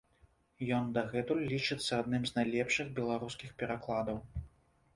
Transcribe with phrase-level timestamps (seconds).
[0.77, 4.17] Ён дагэтуль лічыцца адным з найлепшых беларускіх перакладаў.